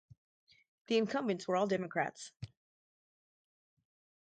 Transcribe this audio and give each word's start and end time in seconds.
Those 0.87 0.97
incumbents 0.97 1.47
were 1.47 1.55
all 1.55 1.67
Democrats. 1.67 2.31